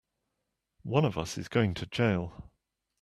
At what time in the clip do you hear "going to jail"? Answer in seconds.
1.47-2.49